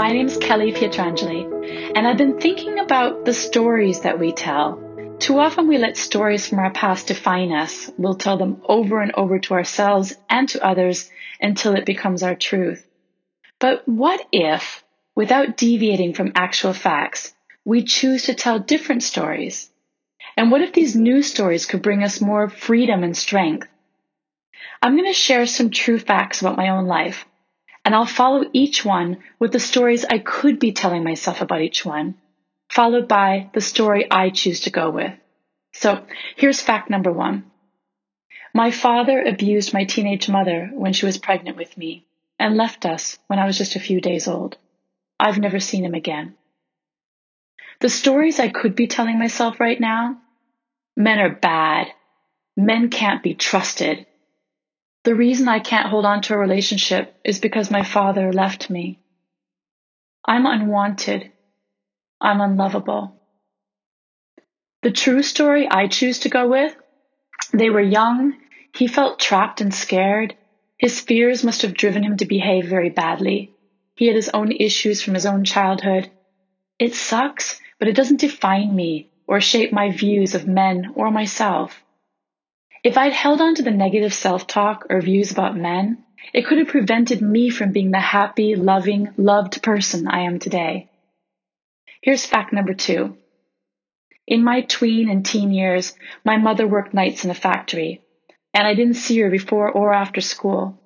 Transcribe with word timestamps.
My 0.00 0.12
name 0.12 0.28
is 0.28 0.38
Kelly 0.38 0.72
Pietrangeli, 0.72 1.92
and 1.94 2.08
I've 2.08 2.16
been 2.16 2.40
thinking 2.40 2.78
about 2.78 3.26
the 3.26 3.34
stories 3.34 4.00
that 4.00 4.18
we 4.18 4.32
tell. 4.32 4.80
Too 5.18 5.38
often 5.38 5.68
we 5.68 5.76
let 5.76 5.98
stories 5.98 6.48
from 6.48 6.58
our 6.58 6.70
past 6.70 7.08
define 7.08 7.52
us. 7.52 7.90
We'll 7.98 8.14
tell 8.14 8.38
them 8.38 8.62
over 8.66 9.02
and 9.02 9.12
over 9.14 9.38
to 9.40 9.52
ourselves 9.52 10.16
and 10.30 10.48
to 10.48 10.66
others 10.66 11.10
until 11.38 11.74
it 11.74 11.84
becomes 11.84 12.22
our 12.22 12.34
truth. 12.34 12.82
But 13.58 13.86
what 13.86 14.26
if, 14.32 14.82
without 15.14 15.58
deviating 15.58 16.14
from 16.14 16.32
actual 16.34 16.72
facts, 16.72 17.34
we 17.66 17.82
choose 17.82 18.22
to 18.22 18.34
tell 18.34 18.58
different 18.58 19.02
stories? 19.02 19.68
And 20.34 20.50
what 20.50 20.62
if 20.62 20.72
these 20.72 20.96
new 20.96 21.20
stories 21.20 21.66
could 21.66 21.82
bring 21.82 22.02
us 22.02 22.22
more 22.22 22.48
freedom 22.48 23.04
and 23.04 23.14
strength? 23.14 23.68
I'm 24.80 24.96
going 24.96 25.12
to 25.12 25.12
share 25.12 25.44
some 25.44 25.68
true 25.68 25.98
facts 25.98 26.40
about 26.40 26.56
my 26.56 26.70
own 26.70 26.86
life 26.86 27.26
and 27.84 27.94
I'll 27.94 28.06
follow 28.06 28.44
each 28.52 28.84
one 28.84 29.18
with 29.38 29.52
the 29.52 29.60
stories 29.60 30.04
I 30.04 30.18
could 30.18 30.58
be 30.58 30.72
telling 30.72 31.04
myself 31.04 31.40
about 31.40 31.62
each 31.62 31.84
one, 31.84 32.16
followed 32.68 33.08
by 33.08 33.50
the 33.54 33.60
story 33.60 34.06
I 34.10 34.30
choose 34.30 34.60
to 34.60 34.70
go 34.70 34.90
with. 34.90 35.12
So 35.72 36.04
here's 36.36 36.60
fact 36.60 36.90
number 36.90 37.12
one. 37.12 37.50
My 38.52 38.70
father 38.70 39.22
abused 39.22 39.72
my 39.72 39.84
teenage 39.84 40.28
mother 40.28 40.70
when 40.72 40.92
she 40.92 41.06
was 41.06 41.18
pregnant 41.18 41.56
with 41.56 41.76
me 41.78 42.06
and 42.38 42.56
left 42.56 42.84
us 42.84 43.18
when 43.28 43.38
I 43.38 43.46
was 43.46 43.56
just 43.56 43.76
a 43.76 43.80
few 43.80 44.00
days 44.00 44.26
old. 44.26 44.56
I've 45.18 45.38
never 45.38 45.60
seen 45.60 45.84
him 45.84 45.94
again. 45.94 46.34
The 47.80 47.88
stories 47.88 48.40
I 48.40 48.48
could 48.48 48.74
be 48.74 48.88
telling 48.88 49.18
myself 49.18 49.60
right 49.60 49.80
now 49.80 50.18
men 50.96 51.18
are 51.18 51.34
bad. 51.34 51.88
Men 52.56 52.90
can't 52.90 53.22
be 53.22 53.34
trusted. 53.34 54.06
The 55.04 55.14
reason 55.14 55.48
I 55.48 55.60
can't 55.60 55.88
hold 55.88 56.04
on 56.04 56.22
to 56.22 56.34
a 56.34 56.38
relationship 56.38 57.14
is 57.24 57.38
because 57.38 57.70
my 57.70 57.82
father 57.82 58.32
left 58.32 58.70
me. 58.70 58.98
I'm 60.26 60.46
unwanted. 60.46 61.30
I'm 62.20 62.40
unlovable. 62.40 63.14
The 64.82 64.90
true 64.90 65.22
story 65.22 65.68
I 65.70 65.86
choose 65.86 66.20
to 66.20 66.28
go 66.28 66.48
with 66.48 66.74
they 67.52 67.70
were 67.70 67.80
young. 67.80 68.36
He 68.76 68.86
felt 68.86 69.18
trapped 69.18 69.60
and 69.60 69.74
scared. 69.74 70.34
His 70.78 71.00
fears 71.00 71.42
must 71.42 71.62
have 71.62 71.74
driven 71.74 72.02
him 72.02 72.16
to 72.18 72.26
behave 72.26 72.66
very 72.66 72.90
badly. 72.90 73.50
He 73.96 74.06
had 74.06 74.16
his 74.16 74.30
own 74.32 74.52
issues 74.52 75.02
from 75.02 75.14
his 75.14 75.26
own 75.26 75.44
childhood. 75.44 76.10
It 76.78 76.94
sucks, 76.94 77.60
but 77.78 77.88
it 77.88 77.96
doesn't 77.96 78.20
define 78.20 78.74
me 78.74 79.08
or 79.26 79.40
shape 79.40 79.72
my 79.72 79.90
views 79.90 80.34
of 80.34 80.46
men 80.46 80.92
or 80.94 81.10
myself. 81.10 81.82
If 82.82 82.96
I'd 82.96 83.12
held 83.12 83.42
on 83.42 83.56
to 83.56 83.62
the 83.62 83.70
negative 83.70 84.14
self 84.14 84.46
talk 84.46 84.86
or 84.88 85.02
views 85.02 85.30
about 85.30 85.54
men, 85.54 85.98
it 86.32 86.46
could 86.46 86.56
have 86.56 86.68
prevented 86.68 87.20
me 87.20 87.50
from 87.50 87.72
being 87.72 87.90
the 87.90 88.00
happy, 88.00 88.56
loving, 88.56 89.10
loved 89.18 89.62
person 89.62 90.08
I 90.08 90.20
am 90.20 90.38
today. 90.38 90.88
Here's 92.00 92.24
fact 92.24 92.54
number 92.54 92.72
two. 92.72 93.18
In 94.26 94.42
my 94.42 94.62
tween 94.62 95.10
and 95.10 95.26
teen 95.26 95.50
years, 95.50 95.92
my 96.24 96.38
mother 96.38 96.66
worked 96.66 96.94
nights 96.94 97.22
in 97.22 97.30
a 97.30 97.34
factory, 97.34 98.00
and 98.54 98.66
I 98.66 98.74
didn't 98.74 98.94
see 98.94 99.18
her 99.20 99.30
before 99.30 99.70
or 99.70 99.92
after 99.92 100.22
school. 100.22 100.78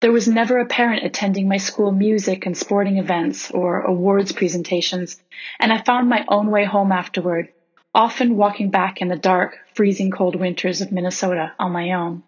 There 0.00 0.12
was 0.12 0.26
never 0.26 0.58
a 0.58 0.66
parent 0.66 1.04
attending 1.04 1.48
my 1.48 1.58
school 1.58 1.92
music 1.92 2.46
and 2.46 2.56
sporting 2.56 2.96
events 2.96 3.50
or 3.50 3.82
awards 3.82 4.32
presentations, 4.32 5.20
and 5.60 5.70
I 5.70 5.82
found 5.82 6.08
my 6.08 6.24
own 6.28 6.50
way 6.50 6.64
home 6.64 6.92
afterward, 6.92 7.50
often 7.94 8.36
walking 8.36 8.70
back 8.70 9.00
in 9.00 9.08
the 9.08 9.16
dark, 9.16 9.58
freezing 9.74 10.10
cold 10.10 10.34
winters 10.34 10.80
of 10.80 10.90
Minnesota 10.90 11.52
on 11.58 11.72
my 11.72 11.92
own. 11.92 12.22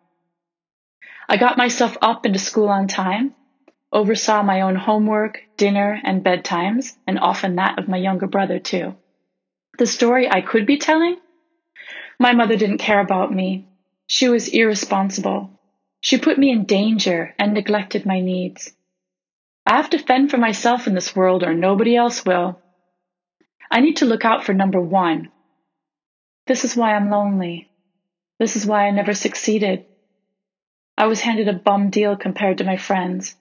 I 1.29 1.37
got 1.37 1.59
myself 1.59 1.97
up 2.01 2.25
into 2.25 2.39
school 2.39 2.69
on 2.69 2.87
time, 2.87 3.35
oversaw 3.93 4.43
my 4.43 4.61
own 4.61 4.77
homework, 4.77 5.43
dinner, 5.57 6.01
and 6.05 6.25
bedtimes, 6.25 6.97
and 7.07 7.19
often 7.19 7.57
that 7.57 7.79
of 7.79 7.89
my 7.89 7.97
younger 7.97 8.29
brother, 8.29 8.61
too. 8.61 8.95
The 9.79 9.87
story 9.87 10.31
I 10.31 10.41
could 10.41 10.67
be 10.67 10.79
telling? 10.79 11.17
My 12.19 12.33
mother 12.33 12.57
didn't 12.57 12.79
care 12.79 13.01
about 13.01 13.35
me. 13.35 13.67
She 14.07 14.29
was 14.29 14.49
irresponsible. 14.49 15.51
She 16.01 16.19
put 16.19 16.39
me 16.39 16.51
in 16.51 16.65
danger 16.65 17.35
and 17.39 17.53
neglected 17.53 18.07
my 18.07 18.21
needs. 18.21 18.73
I 19.67 19.77
have 19.77 19.91
to 19.91 19.99
fend 19.99 20.31
for 20.31 20.39
myself 20.39 20.87
in 20.87 20.95
this 20.95 21.17
world 21.17 21.43
or 21.43 21.53
nobody 21.53 21.97
else 21.97 22.25
will. 22.25 22.61
I 23.69 23.81
need 23.81 23.97
to 23.97 24.07
look 24.07 24.25
out 24.25 24.45
for 24.45 24.55
number 24.55 24.81
one, 24.81 25.33
this 26.47 26.65
is 26.65 26.77
why 26.77 26.95
I'm 26.95 27.11
lonely. 27.11 27.69
This 28.39 28.57
is 28.57 28.67
why 28.67 28.87
I 28.87 28.91
never 28.91 29.15
succeeded. 29.15 29.85
I 30.97 31.07
was 31.07 31.21
handed 31.21 31.49
a 31.49 31.53
bum 31.53 31.91
deal 31.91 32.17
compared 32.17 32.59
to 32.59 32.65
my 32.65 32.77
friends. 32.77 33.35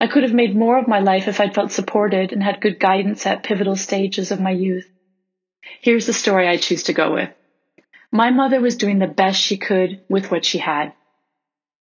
I 0.00 0.06
could 0.06 0.22
have 0.22 0.32
made 0.32 0.56
more 0.56 0.78
of 0.78 0.88
my 0.88 1.00
life 1.00 1.28
if 1.28 1.40
I'd 1.40 1.54
felt 1.54 1.72
supported 1.72 2.32
and 2.32 2.42
had 2.42 2.60
good 2.60 2.78
guidance 2.78 3.26
at 3.26 3.42
pivotal 3.42 3.76
stages 3.76 4.30
of 4.30 4.40
my 4.40 4.50
youth. 4.50 4.86
Here's 5.80 6.06
the 6.06 6.12
story 6.12 6.48
I 6.48 6.56
choose 6.56 6.84
to 6.84 6.92
go 6.92 7.14
with. 7.14 7.30
My 8.12 8.30
mother 8.30 8.60
was 8.60 8.76
doing 8.76 8.98
the 8.98 9.06
best 9.06 9.40
she 9.40 9.56
could 9.56 10.00
with 10.08 10.30
what 10.30 10.44
she 10.44 10.58
had. 10.58 10.92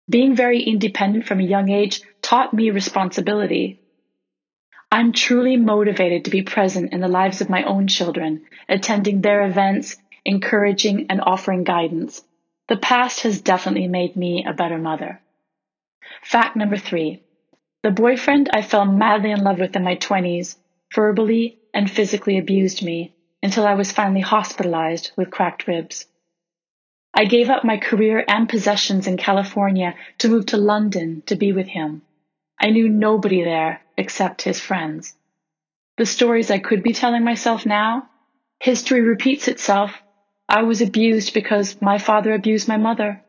Being 0.08 0.34
very 0.34 0.62
independent 0.62 1.26
from 1.26 1.40
a 1.40 1.44
young 1.44 1.70
age 1.70 2.00
taught 2.22 2.52
me 2.52 2.70
responsibility. 2.70 3.78
I'm 4.90 5.12
truly 5.12 5.58
motivated 5.58 6.24
to 6.24 6.30
be 6.30 6.42
present 6.42 6.94
in 6.94 7.00
the 7.00 7.08
lives 7.08 7.42
of 7.42 7.50
my 7.50 7.62
own 7.64 7.88
children, 7.88 8.46
attending 8.70 9.20
their 9.20 9.46
events, 9.46 9.98
encouraging 10.24 11.06
and 11.10 11.20
offering 11.20 11.62
guidance. 11.62 12.24
The 12.68 12.78
past 12.78 13.20
has 13.20 13.42
definitely 13.42 13.86
made 13.86 14.16
me 14.16 14.46
a 14.46 14.54
better 14.54 14.78
mother. 14.78 15.20
Fact 16.22 16.56
number 16.56 16.78
three. 16.78 17.22
The 17.82 17.90
boyfriend 17.90 18.48
I 18.50 18.62
fell 18.62 18.86
madly 18.86 19.30
in 19.30 19.44
love 19.44 19.58
with 19.58 19.76
in 19.76 19.84
my 19.84 19.96
20s 19.96 20.56
verbally 20.94 21.58
and 21.74 21.90
physically 21.90 22.38
abused 22.38 22.82
me 22.82 23.12
until 23.42 23.66
I 23.66 23.74
was 23.74 23.92
finally 23.92 24.22
hospitalized 24.22 25.12
with 25.16 25.30
cracked 25.30 25.66
ribs. 25.66 26.06
I 27.12 27.26
gave 27.26 27.50
up 27.50 27.62
my 27.62 27.76
career 27.76 28.24
and 28.26 28.48
possessions 28.48 29.06
in 29.06 29.18
California 29.18 29.94
to 30.18 30.28
move 30.28 30.46
to 30.46 30.56
London 30.56 31.22
to 31.26 31.36
be 31.36 31.52
with 31.52 31.68
him. 31.68 32.02
I 32.58 32.70
knew 32.70 32.88
nobody 32.88 33.44
there 33.44 33.82
except 33.98 34.42
his 34.42 34.60
friends. 34.60 35.14
The 35.96 36.06
stories 36.06 36.50
I 36.50 36.58
could 36.58 36.82
be 36.82 36.92
telling 36.92 37.24
myself 37.24 37.66
now, 37.66 38.08
history 38.60 39.02
repeats 39.02 39.48
itself. 39.48 39.92
I 40.48 40.62
was 40.62 40.80
abused 40.80 41.34
because 41.34 41.82
my 41.82 41.98
father 41.98 42.32
abused 42.32 42.68
my 42.68 42.76
mother. 42.76 43.22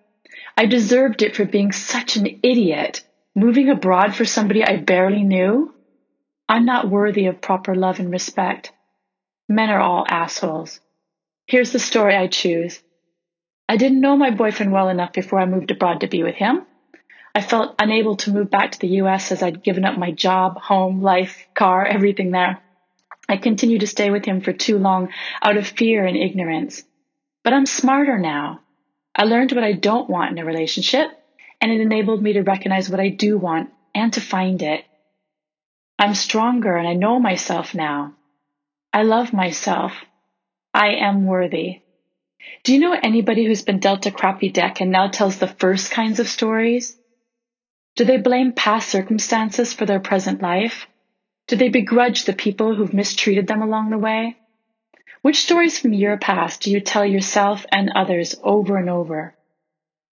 I 0.56 0.66
deserved 0.66 1.22
it 1.22 1.36
for 1.36 1.46
being 1.46 1.72
such 1.72 2.16
an 2.16 2.40
idiot, 2.44 3.02
moving 3.36 3.70
abroad 3.70 4.16
for 4.16 4.26
somebody 4.26 4.64
I 4.64 4.78
barely 4.78 5.24
knew. 5.24 5.74
I'm 6.48 6.66
not 6.66 6.90
worthy 6.90 7.26
of 7.26 7.42
proper 7.42 7.76
love 7.76 8.00
and 8.00 8.12
respect. 8.12 8.72
Men 9.48 9.70
are 9.70 9.82
all 9.82 10.06
assholes. 10.08 10.80
Here's 11.48 11.72
the 11.72 11.80
story 11.80 12.16
I 12.16 12.28
choose. 12.28 12.82
I 13.68 13.78
didn't 13.78 14.02
know 14.02 14.16
my 14.16 14.32
boyfriend 14.32 14.72
well 14.72 14.90
enough 14.90 15.14
before 15.14 15.40
I 15.40 15.46
moved 15.46 15.72
abroad 15.72 16.02
to 16.02 16.08
be 16.08 16.24
with 16.24 16.36
him. 16.36 16.66
I 17.36 17.42
felt 17.42 17.76
unable 17.80 18.16
to 18.18 18.32
move 18.32 18.50
back 18.50 18.72
to 18.72 18.80
the 18.80 19.00
US 19.04 19.32
as 19.32 19.44
I'd 19.44 19.64
given 19.64 19.86
up 19.86 19.98
my 19.98 20.12
job, 20.12 20.60
home, 20.60 21.02
life, 21.02 21.48
car, 21.54 21.86
everything 21.86 22.32
there. 22.32 22.62
I 23.28 23.38
continued 23.38 23.82
to 23.82 23.88
stay 23.88 24.10
with 24.10 24.26
him 24.26 24.42
for 24.42 24.52
too 24.52 24.80
long 24.80 25.10
out 25.42 25.58
of 25.58 25.68
fear 25.68 26.06
and 26.06 26.18
ignorance. 26.18 26.84
But 27.44 27.54
I'm 27.54 27.66
smarter 27.66 28.18
now. 28.18 28.62
I 29.16 29.26
learned 29.26 29.52
what 29.52 29.64
I 29.64 29.74
don't 29.74 30.10
want 30.10 30.32
in 30.32 30.40
a 30.40 30.46
relationship, 30.46 31.10
and 31.62 31.72
it 31.72 31.82
enabled 31.82 32.22
me 32.22 32.34
to 32.34 32.42
recognize 32.42 32.90
what 32.90 33.00
I 33.00 33.10
do 33.10 33.38
want 33.38 33.70
and 33.94 34.12
to 34.14 34.22
find 34.22 34.62
it. 34.62 34.84
I'm 36.00 36.16
stronger 36.16 36.78
and 36.78 36.88
I 36.88 36.94
know 36.94 37.20
myself 37.20 37.76
now. 37.76 38.16
I 38.92 39.04
love 39.04 39.34
myself. 39.34 39.94
I 40.74 40.96
am 40.96 41.26
worthy. 41.26 41.82
Do 42.64 42.74
you 42.74 42.80
know 42.80 42.94
anybody 42.94 43.46
who's 43.46 43.62
been 43.62 43.80
dealt 43.80 44.06
a 44.06 44.12
crappy 44.12 44.50
deck 44.50 44.82
and 44.82 44.92
now 44.92 45.10
tells 45.10 45.38
the 45.38 45.48
first 45.48 45.92
kinds 45.92 46.20
of 46.20 46.28
stories? 46.28 46.96
Do 48.00 48.06
they 48.06 48.16
blame 48.16 48.54
past 48.54 48.88
circumstances 48.88 49.74
for 49.74 49.86
their 49.86 50.00
present 50.00 50.42
life? 50.42 50.88
Do 51.48 51.58
they 51.58 51.68
begrudge 51.68 52.24
the 52.24 52.32
people 52.32 52.74
who've 52.74 52.94
mistreated 52.94 53.46
them 53.46 53.62
along 53.62 53.90
the 53.90 53.98
way? 53.98 54.38
Which 55.22 55.42
stories 55.42 55.78
from 55.78 55.92
your 55.92 56.16
past 56.16 56.62
do 56.62 56.72
you 56.72 56.80
tell 56.80 57.06
yourself 57.06 57.66
and 57.74 57.92
others 57.94 58.38
over 58.42 58.78
and 58.78 58.90
over? 58.90 59.36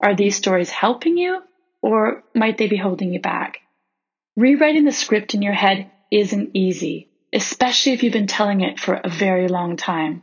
Are 0.02 0.14
these 0.14 0.36
stories 0.36 0.68
helping 0.68 1.16
you 1.16 1.40
or 1.80 2.24
might 2.34 2.58
they 2.58 2.66
be 2.66 2.76
holding 2.76 3.14
you 3.14 3.22
back? 3.22 3.56
Rewriting 4.36 4.84
the 4.84 4.92
script 4.92 5.32
in 5.32 5.40
your 5.40 5.54
head 5.54 5.90
isn't 6.10 6.50
easy, 6.52 7.08
especially 7.32 7.92
if 7.92 8.02
you've 8.02 8.12
been 8.12 8.26
telling 8.26 8.60
it 8.60 8.78
for 8.78 9.00
a 9.02 9.08
very 9.08 9.48
long 9.48 9.78
time. 9.78 10.20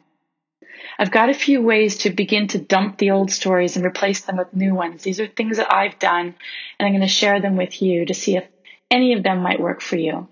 I've 0.98 1.12
got 1.12 1.30
a 1.30 1.34
few 1.34 1.62
ways 1.62 1.98
to 2.00 2.10
begin 2.10 2.48
to 2.48 2.60
dump 2.60 2.98
the 2.98 3.12
old 3.12 3.32
stories 3.32 3.76
and 3.76 3.86
replace 3.86 4.22
them 4.22 4.38
with 4.38 4.54
new 4.54 4.74
ones. 4.74 5.04
These 5.04 5.20
are 5.20 5.28
things 5.28 5.58
that 5.58 5.74
I've 5.74 6.00
done, 6.00 6.36
and 6.80 6.88
I'm 6.88 6.92
going 6.92 7.02
to 7.02 7.08
share 7.08 7.42
them 7.42 7.58
with 7.58 7.82
you 7.82 8.06
to 8.06 8.14
see 8.14 8.38
if 8.38 8.46
any 8.92 9.14
of 9.14 9.24
them 9.24 9.42
might 9.42 9.60
work 9.60 9.82
for 9.82 9.96
you. 9.96 10.28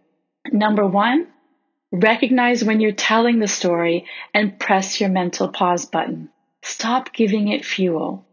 Number 0.52 0.86
one, 0.86 1.28
recognize 1.92 2.64
when 2.64 2.80
you're 2.80 2.92
telling 2.92 3.40
the 3.40 3.48
story 3.48 4.06
and 4.34 4.60
press 4.60 5.00
your 5.00 5.10
mental 5.10 5.50
pause 5.50 5.86
button. 5.86 6.30
Stop 6.62 7.14
giving 7.14 7.50
it 7.50 7.66
fuel. 7.66 8.26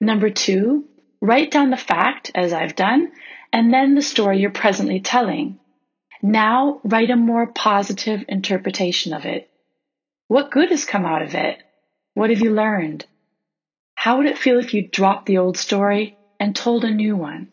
Number 0.00 0.30
two, 0.30 0.84
write 1.20 1.50
down 1.50 1.70
the 1.70 1.76
fact, 1.76 2.30
as 2.34 2.52
I've 2.52 2.74
done, 2.74 3.12
and 3.52 3.72
then 3.72 3.94
the 3.94 4.02
story 4.02 4.40
you're 4.40 4.50
presently 4.50 5.00
telling. 5.00 5.58
Now 6.22 6.80
write 6.84 7.10
a 7.10 7.16
more 7.16 7.46
positive 7.46 8.24
interpretation 8.28 9.12
of 9.12 9.24
it. 9.24 9.50
What 10.34 10.50
good 10.50 10.70
has 10.70 10.84
come 10.84 11.06
out 11.06 11.22
of 11.22 11.36
it? 11.36 11.62
What 12.14 12.30
have 12.30 12.40
you 12.40 12.50
learned? 12.50 13.06
How 13.94 14.16
would 14.16 14.26
it 14.26 14.36
feel 14.36 14.58
if 14.58 14.74
you 14.74 14.82
dropped 14.82 15.26
the 15.26 15.38
old 15.38 15.56
story 15.56 16.16
and 16.40 16.56
told 16.56 16.82
a 16.84 16.90
new 16.90 17.14
one? 17.14 17.52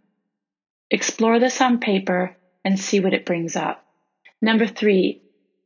Explore 0.90 1.38
this 1.38 1.62
on 1.62 1.80
paper 1.80 2.36
and 2.66 2.80
see 2.80 3.00
what 3.00 3.14
it 3.14 3.24
brings 3.24 3.56
up. 3.56 3.86
Number 4.42 4.66
three, 4.66 5.22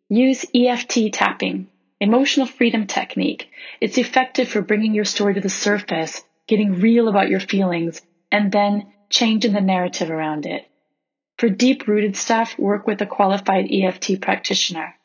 use 0.10 0.46
EFT 0.54 1.14
tapping, 1.14 1.70
emotional 2.02 2.48
freedom 2.48 2.86
technique. 2.86 3.48
It's 3.80 3.98
effective 3.98 4.50
for 4.50 4.62
bringing 4.62 4.94
your 4.94 5.06
story 5.06 5.36
to 5.36 5.40
the 5.40 5.48
surface, 5.48 6.22
getting 6.50 6.82
real 6.82 7.08
about 7.08 7.30
your 7.30 7.40
feelings, 7.40 8.02
and 8.30 8.52
then 8.52 8.92
changing 9.10 9.54
the 9.54 9.62
narrative 9.62 10.12
around 10.12 10.46
it. 10.46 10.70
For 11.38 11.48
deep 11.48 11.88
rooted 11.88 12.18
stuff, 12.18 12.60
work 12.60 12.86
with 12.86 13.02
a 13.02 13.06
qualified 13.06 13.72
EFT 13.72 14.20
practitioner. 14.20 14.96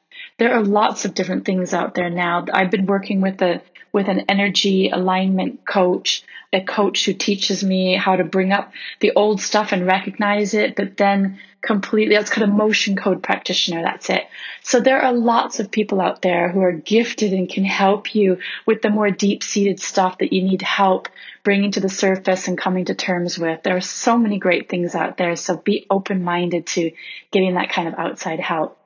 There 0.40 0.54
are 0.54 0.62
lots 0.62 1.04
of 1.04 1.12
different 1.12 1.44
things 1.44 1.74
out 1.74 1.94
there 1.94 2.08
now. 2.08 2.46
I've 2.50 2.70
been 2.70 2.86
working 2.86 3.20
with 3.20 3.42
a 3.42 3.60
with 3.92 4.08
an 4.08 4.20
energy 4.30 4.88
alignment 4.88 5.66
coach, 5.66 6.22
a 6.50 6.62
coach 6.62 7.04
who 7.04 7.12
teaches 7.12 7.62
me 7.62 7.94
how 7.94 8.16
to 8.16 8.24
bring 8.24 8.50
up 8.50 8.72
the 9.00 9.12
old 9.14 9.42
stuff 9.42 9.72
and 9.72 9.86
recognize 9.86 10.54
it, 10.54 10.76
but 10.76 10.96
then 10.96 11.38
completely, 11.60 12.14
that's 12.14 12.30
called 12.30 12.48
an 12.48 12.54
Emotion 12.54 12.96
Code 12.96 13.22
practitioner. 13.22 13.82
That's 13.82 14.08
it. 14.08 14.22
So 14.62 14.80
there 14.80 15.02
are 15.02 15.12
lots 15.12 15.60
of 15.60 15.70
people 15.70 16.00
out 16.00 16.22
there 16.22 16.48
who 16.48 16.60
are 16.60 16.72
gifted 16.72 17.34
and 17.34 17.46
can 17.46 17.64
help 17.64 18.14
you 18.14 18.38
with 18.64 18.80
the 18.80 18.88
more 18.88 19.10
deep 19.10 19.42
seated 19.42 19.78
stuff 19.78 20.16
that 20.18 20.32
you 20.32 20.42
need 20.42 20.62
help 20.62 21.10
bringing 21.42 21.72
to 21.72 21.80
the 21.80 21.90
surface 21.90 22.48
and 22.48 22.56
coming 22.56 22.86
to 22.86 22.94
terms 22.94 23.38
with. 23.38 23.62
There 23.62 23.76
are 23.76 23.82
so 23.82 24.16
many 24.16 24.38
great 24.38 24.70
things 24.70 24.94
out 24.94 25.18
there. 25.18 25.36
So 25.36 25.58
be 25.58 25.86
open 25.90 26.24
minded 26.24 26.66
to 26.68 26.92
getting 27.30 27.56
that 27.56 27.70
kind 27.70 27.88
of 27.88 27.94
outside 27.94 28.40
help. 28.40 28.78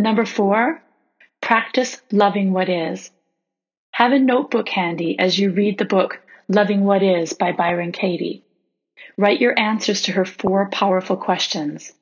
Number 0.00 0.24
four, 0.24 0.82
practice 1.42 2.00
loving 2.10 2.54
what 2.54 2.70
is. 2.70 3.10
Have 3.90 4.12
a 4.12 4.18
notebook 4.18 4.66
handy 4.70 5.18
as 5.18 5.38
you 5.38 5.52
read 5.52 5.76
the 5.76 5.84
book 5.84 6.22
Loving 6.48 6.86
What 6.86 7.02
Is 7.02 7.34
by 7.34 7.52
Byron 7.52 7.92
Katie. 7.92 8.42
Write 9.18 9.42
your 9.42 9.52
answers 9.60 10.00
to 10.02 10.12
her 10.12 10.24
four 10.24 10.70
powerful 10.70 11.18
questions. 11.18 11.92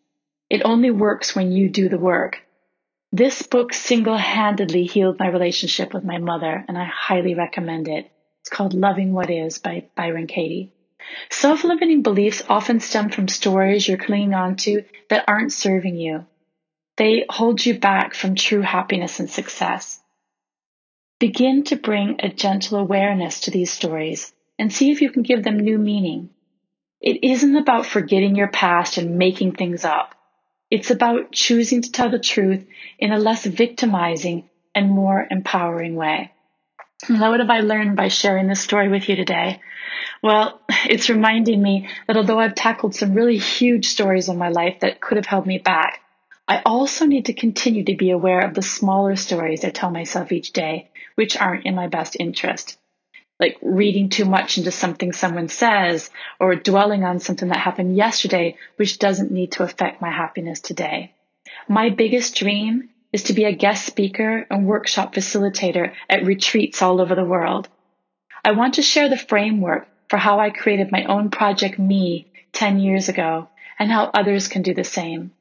It 0.49 0.62
only 0.65 0.93
works 0.93 1.35
when 1.35 1.50
you 1.50 1.69
do 1.69 1.89
the 1.89 1.99
work. 1.99 2.41
This 3.11 3.43
book 3.43 3.75
single 3.75 4.17
handedly 4.17 4.85
healed 4.85 5.19
my 5.19 5.27
relationship 5.27 5.93
with 5.93 6.05
my 6.05 6.19
mother, 6.19 6.65
and 6.69 6.79
I 6.79 6.85
highly 6.85 7.35
recommend 7.35 7.89
it. 7.89 8.09
It's 8.43 8.49
called 8.49 8.75
Loving 8.75 9.12
What 9.12 9.29
Is 9.29 9.59
by 9.59 9.89
Byron 9.97 10.29
Katie. 10.29 10.73
Self 11.31 11.65
limiting 11.65 12.03
beliefs 12.03 12.45
often 12.49 12.79
stem 12.79 13.11
from 13.11 13.27
stories 13.27 13.89
you're 13.89 13.99
clinging 13.99 14.35
on 14.35 14.55
to 14.59 14.85
that 15.09 15.25
aren't 15.27 15.53
serving 15.53 15.97
you. 15.97 16.27
They 16.99 17.25
hold 17.31 17.65
you 17.65 17.79
back 17.79 18.12
from 18.12 18.35
true 18.35 18.61
happiness 18.61 19.21
and 19.21 19.31
success. 19.31 20.00
Begin 21.21 21.62
to 21.65 21.77
bring 21.77 22.17
a 22.19 22.29
gentle 22.29 22.79
awareness 22.79 23.41
to 23.43 23.53
these 23.53 23.73
stories 23.73 24.33
and 24.59 24.73
see 24.73 24.91
if 24.91 25.00
you 25.00 25.11
can 25.11 25.23
give 25.23 25.45
them 25.45 25.61
new 25.61 25.79
meaning. 25.79 26.31
It 27.00 27.23
isn't 27.23 27.56
about 27.56 27.87
forgetting 27.87 28.35
your 28.35 28.49
past 28.49 28.99
and 28.99 29.17
making 29.17 29.53
things 29.53 29.85
up. 29.85 30.17
It's 30.73 30.91
about 30.91 31.31
choosing 31.31 31.83
to 31.83 31.93
tell 31.93 32.11
the 32.11 32.19
truth 32.19 32.67
in 32.99 33.12
a 33.12 33.19
less 33.19 33.47
victimizing 33.47 34.50
and 34.75 34.91
more 34.91 35.25
empowering 35.31 35.95
way. 35.95 36.33
Now, 37.09 37.31
what 37.31 37.39
have 37.39 37.49
I 37.49 37.61
learned 37.61 37.95
by 37.97 38.09
sharing 38.09 38.49
this 38.49 38.61
story 38.61 38.89
with 38.89 39.09
you 39.09 39.15
today? 39.15 39.61
Well, 40.21 40.61
it's 40.89 41.09
reminding 41.09 41.62
me 41.62 41.89
that 42.09 42.17
although 42.17 42.41
I've 42.41 42.56
tackled 42.56 42.97
some 42.97 43.15
really 43.15 43.39
huge 43.39 43.87
stories 43.87 44.29
in 44.29 44.37
my 44.37 44.49
life 44.49 44.81
that 44.81 45.00
could 45.00 45.17
have 45.17 45.27
held 45.27 45.47
me 45.47 45.59
back, 45.59 46.00
I 46.50 46.62
also 46.65 47.05
need 47.05 47.27
to 47.27 47.35
continue 47.35 47.85
to 47.85 47.95
be 47.95 48.11
aware 48.11 48.41
of 48.41 48.55
the 48.55 48.62
smaller 48.62 49.17
stories 49.17 49.67
I 49.67 49.71
tell 49.71 49.91
myself 49.91 50.33
each 50.33 50.55
day, 50.55 50.89
which 51.15 51.37
aren't 51.37 51.67
in 51.67 51.75
my 51.75 51.89
best 51.89 52.17
interest. 52.19 52.79
Like 53.39 53.59
reading 53.61 54.09
too 54.09 54.25
much 54.25 54.56
into 54.56 54.71
something 54.71 55.12
someone 55.12 55.49
says 55.49 56.09
or 56.41 56.55
dwelling 56.55 57.05
on 57.05 57.21
something 57.21 57.49
that 57.49 57.59
happened 57.59 57.99
yesterday, 57.99 58.56
which 58.77 58.99
doesn't 58.99 59.31
need 59.31 59.53
to 59.53 59.62
affect 59.62 60.00
my 60.00 60.11
happiness 60.11 60.61
today. 60.61 61.12
My 61.69 61.91
biggest 61.91 62.35
dream 62.35 62.89
is 63.12 63.25
to 63.25 63.35
be 63.35 63.45
a 63.45 63.55
guest 63.55 63.85
speaker 63.85 64.47
and 64.50 64.67
workshop 64.67 65.15
facilitator 65.15 65.93
at 66.09 66.25
retreats 66.25 66.81
all 66.81 67.03
over 67.03 67.15
the 67.15 67.25
world. 67.27 67.69
I 68.43 68.53
want 68.53 68.75
to 68.75 68.83
share 68.83 69.11
the 69.11 69.19
framework 69.19 69.87
for 70.09 70.17
how 70.17 70.41
I 70.41 70.49
created 70.49 70.91
my 70.91 71.05
own 71.05 71.29
project 71.29 71.79
me 71.79 72.33
10 72.53 72.81
years 72.81 73.11
ago 73.11 73.49
and 73.79 73.91
how 73.91 74.11
others 74.15 74.49
can 74.49 74.62
do 74.62 74.73
the 74.73 74.85
same. 74.85 75.33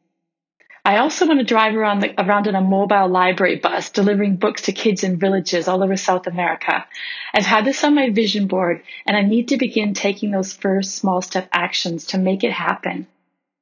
I 0.87 0.99
also 0.99 1.27
want 1.27 1.39
to 1.41 1.45
drive 1.45 1.75
around, 1.75 1.99
the, 1.99 2.13
around 2.17 2.47
in 2.47 2.55
a 2.55 2.61
mobile 2.61 3.09
library 3.09 3.57
bus 3.57 3.89
delivering 3.89 4.37
books 4.37 4.61
to 4.63 4.71
kids 4.71 5.03
in 5.03 5.19
villages 5.19 5.67
all 5.67 5.83
over 5.83 5.97
South 5.97 6.27
America. 6.27 6.85
I've 7.33 7.45
had 7.45 7.65
this 7.65 7.83
on 7.83 7.93
my 7.93 8.09
vision 8.09 8.47
board 8.47 8.83
and 9.05 9.17
I 9.17 9.23
need 9.23 9.49
to 9.49 9.57
begin 9.57 9.93
taking 9.93 10.31
those 10.31 10.53
first 10.53 10.95
small 10.95 11.21
step 11.21 11.49
actions 11.51 12.05
to 12.07 12.17
make 12.17 12.45
it 12.45 12.53
happen. 12.53 13.05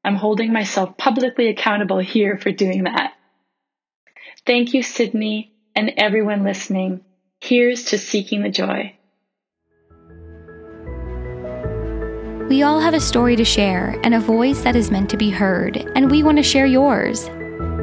I'm 0.04 0.18
holding 0.18 0.54
myself 0.54 0.98
publicly 0.98 1.48
accountable 1.48 1.98
here 1.98 2.38
for 2.38 2.52
doing 2.52 2.84
that. 2.84 3.16
Thank 4.46 4.76
you, 4.76 4.84
Sydney, 4.84 5.52
and 5.76 5.94
everyone 5.98 6.44
listening. 6.44 7.04
Here's 7.42 7.86
to 7.86 7.98
seeking 7.98 8.44
the 8.44 8.50
joy. 8.50 8.98
We 12.50 12.62
all 12.62 12.80
have 12.80 12.94
a 12.94 13.00
story 13.00 13.36
to 13.38 13.44
share 13.44 14.00
and 14.04 14.14
a 14.14 14.20
voice 14.20 14.62
that 14.62 14.76
is 14.76 14.92
meant 14.92 15.10
to 15.10 15.18
be 15.18 15.32
heard, 15.32 15.78
and 15.96 16.12
we 16.12 16.22
want 16.22 16.38
to 16.38 16.44
share 16.44 16.68
yours. 16.68 17.28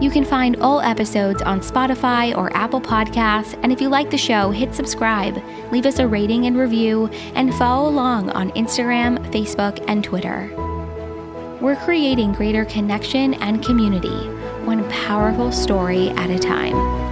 You 0.00 0.10
can 0.10 0.24
find 0.24 0.56
all 0.56 0.80
episodes 0.80 1.42
on 1.42 1.60
Spotify 1.60 2.34
or 2.34 2.50
Apple 2.56 2.80
Podcasts, 2.80 3.60
and 3.62 3.70
if 3.70 3.78
you 3.80 3.90
like 3.90 4.10
the 4.10 4.16
show, 4.16 4.50
hit 4.50 4.74
subscribe, 4.74 5.36
leave 5.70 5.84
us 5.84 5.98
a 5.98 6.08
rating 6.08 6.46
and 6.46 6.56
review, 6.56 7.10
and 7.34 7.54
follow 7.56 7.90
along 7.90 8.30
on 8.30 8.52
Instagram, 8.52 9.18
Facebook, 9.32 9.84
and 9.86 10.02
Twitter. 10.02 10.50
We're 11.60 11.76
creating 11.76 12.32
greater 12.32 12.66
connection 12.66 13.32
and 13.34 13.64
community, 13.64 14.28
one 14.66 14.86
powerful 14.90 15.50
story 15.50 16.10
at 16.10 16.28
a 16.28 16.38
time. 16.38 17.05